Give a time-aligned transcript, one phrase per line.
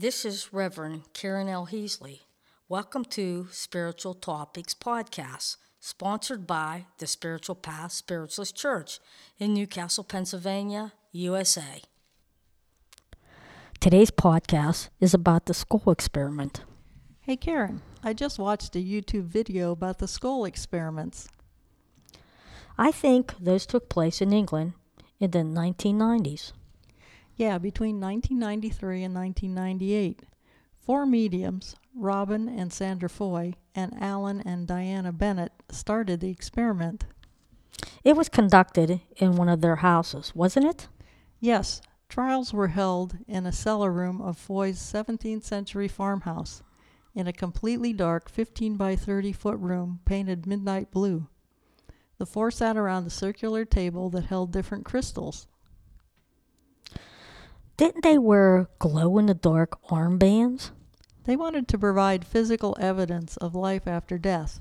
[0.00, 1.66] This is Reverend Karen L.
[1.66, 2.20] Heasley.
[2.68, 9.00] Welcome to Spiritual Topics Podcast, sponsored by the Spiritual Path Spiritualist Church
[9.40, 11.82] in Newcastle, Pennsylvania, USA.
[13.80, 16.62] Today's podcast is about the Scole experiment.
[17.22, 21.26] Hey Karen, I just watched a YouTube video about the Scole experiments.
[22.78, 24.74] I think those took place in England
[25.18, 26.52] in the 1990s.
[27.38, 30.22] Yeah, between 1993 and 1998.
[30.80, 37.04] Four mediums, Robin and Sandra Foy, and Alan and Diana Bennett, started the experiment.
[38.02, 40.88] It was conducted in one of their houses, wasn't it?
[41.38, 46.64] Yes, trials were held in a cellar room of Foy's 17th century farmhouse,
[47.14, 51.28] in a completely dark 15 by 30 foot room painted midnight blue.
[52.18, 55.46] The four sat around a circular table that held different crystals.
[57.78, 60.72] Didn't they wear glow in the dark armbands?
[61.26, 64.58] They wanted to provide physical evidence of life after death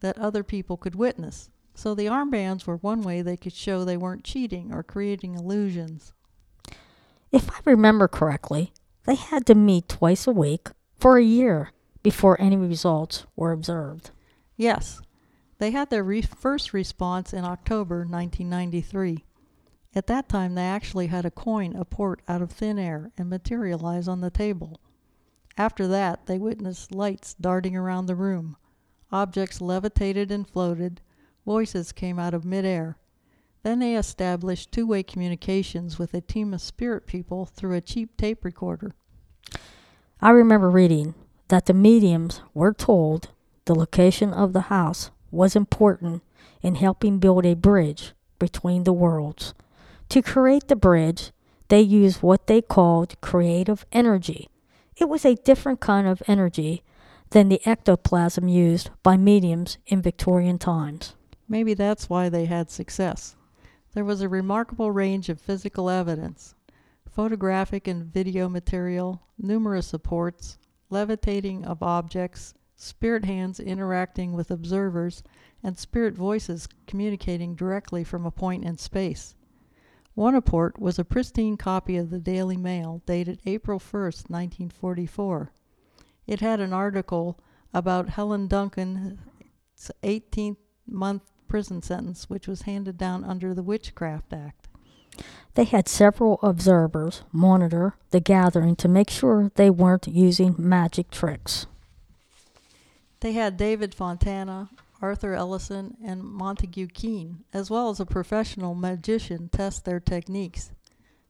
[0.00, 3.96] that other people could witness, so the armbands were one way they could show they
[3.96, 6.12] weren't cheating or creating illusions.
[7.30, 8.72] If I remember correctly,
[9.04, 11.70] they had to meet twice a week for a year
[12.02, 14.10] before any results were observed.
[14.56, 15.00] Yes,
[15.58, 19.24] they had their re- first response in October 1993.
[19.96, 24.06] At that time, they actually had a coin apport out of thin air and materialize
[24.06, 24.78] on the table.
[25.56, 28.58] After that, they witnessed lights darting around the room.
[29.10, 31.00] Objects levitated and floated.
[31.46, 32.98] Voices came out of midair.
[33.62, 38.18] Then they established two way communications with a team of spirit people through a cheap
[38.18, 38.94] tape recorder.
[40.20, 41.14] I remember reading
[41.48, 43.30] that the mediums were told
[43.64, 46.22] the location of the house was important
[46.60, 49.54] in helping build a bridge between the worlds.
[50.10, 51.32] To create the bridge,
[51.68, 54.48] they used what they called creative energy.
[54.96, 56.82] It was a different kind of energy
[57.30, 61.14] than the ectoplasm used by mediums in Victorian times.
[61.48, 63.36] Maybe that's why they had success.
[63.94, 66.54] There was a remarkable range of physical evidence
[67.10, 70.58] photographic and video material, numerous apports,
[70.90, 75.22] levitating of objects, spirit hands interacting with observers,
[75.62, 79.34] and spirit voices communicating directly from a point in space.
[80.16, 85.52] One apport was a pristine copy of the Daily Mail dated April 1, 1944.
[86.26, 87.38] It had an article
[87.74, 89.18] about Helen Duncan's
[90.02, 90.56] 18
[90.86, 94.68] month prison sentence, which was handed down under the Witchcraft Act.
[95.52, 101.66] They had several observers monitor the gathering to make sure they weren't using magic tricks.
[103.20, 104.70] They had David Fontana,
[105.02, 110.70] Arthur Ellison, and Montague Keen, as well as a professional magician, test their techniques.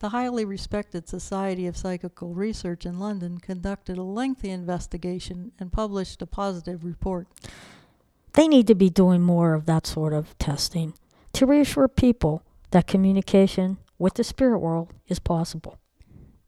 [0.00, 6.22] The highly respected Society of Psychical Research in London conducted a lengthy investigation and published
[6.22, 7.28] a positive report.
[8.32, 10.94] They need to be doing more of that sort of testing
[11.34, 15.76] to reassure people that communication with the spirit world is possible.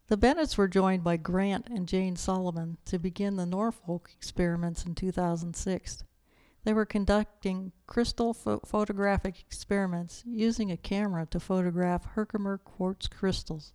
[0.08, 4.94] The Bennetts were joined by Grant and Jane Solomon to begin the Norfolk experiments in
[4.94, 6.04] 2006.
[6.64, 13.72] They were conducting crystal pho- photographic experiments using a camera to photograph Herkimer quartz crystals.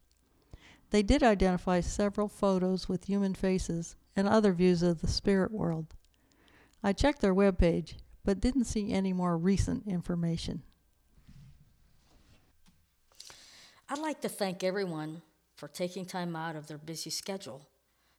[0.89, 5.95] They did identify several photos with human faces and other views of the spirit world.
[6.81, 10.63] I checked their webpage, but didn't see any more recent information.
[13.89, 15.21] I'd like to thank everyone
[15.55, 17.67] for taking time out of their busy schedule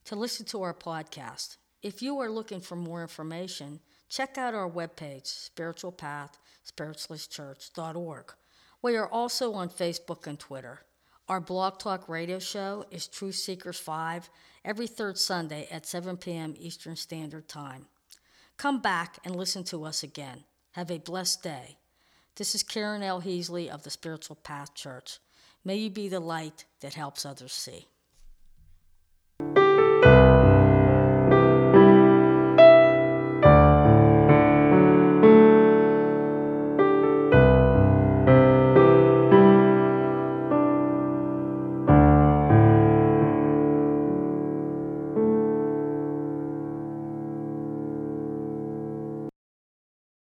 [0.04, 1.56] to listen to our podcast.
[1.82, 8.32] If you are looking for more information, check out our webpage, spiritualpathspiritualistchurch.org.
[8.80, 10.81] We are also on Facebook and Twitter.
[11.28, 14.31] Our Blog Talk radio show is True Seekers 5
[14.64, 16.55] every third Sunday at 7 p.m.
[16.58, 17.84] Eastern Standard Time.
[18.56, 20.44] Come back and listen to us again.
[20.72, 21.76] Have a blessed day.
[22.37, 23.20] This is Karen L.
[23.20, 25.19] Heasley of the Spiritual Path Church.
[25.64, 27.88] May you be the light that helps others see.